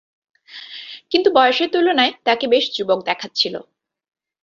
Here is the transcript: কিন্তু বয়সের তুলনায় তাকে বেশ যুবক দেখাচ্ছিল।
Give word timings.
কিন্তু 1.11 1.29
বয়সের 1.35 1.69
তুলনায় 1.73 2.13
তাকে 2.23 2.45
বেশ 2.47 2.65
যুবক 2.75 2.99
দেখাচ্ছিল। 3.05 3.55